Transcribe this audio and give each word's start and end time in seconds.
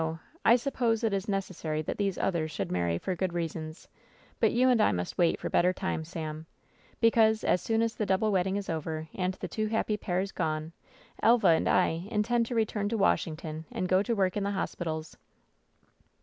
I 0.43 0.55
suppose 0.55 1.03
it 1.03 1.13
is 1.13 1.29
necessary 1.29 1.83
that 1.83 1.97
these 1.99 2.17
others 2.17 2.49
should 2.49 2.71
marry 2.71 2.97
for 2.97 3.15
good 3.15 3.33
reasons, 3.33 3.87
but 4.39 4.51
you 4.51 4.67
and 4.67 4.81
I 4.81 4.91
must 4.91 5.15
wait 5.19 5.39
for 5.39 5.47
better 5.47 5.73
times, 5.73 6.09
Sam, 6.09 6.47
because, 6.99 7.43
as 7.43 7.61
soon 7.61 7.83
as 7.83 7.93
the 7.93 8.07
double 8.07 8.31
wedding 8.31 8.55
is 8.55 8.67
over 8.67 9.09
and 9.13 9.35
the 9.35 9.47
two 9.47 9.69
^happy' 9.69 10.01
pairs 10.01 10.31
gone, 10.31 10.73
Elva 11.21 11.49
and 11.49 11.69
I 11.69 12.07
intend 12.09 12.47
to 12.47 12.55
return 12.55 12.89
to 12.89 12.97
Washington 12.97 13.65
and 13.71 13.87
go 13.87 14.01
to 14.01 14.15
work 14.15 14.35
in 14.35 14.43
the 14.43 14.49
hospitals." 14.49 15.17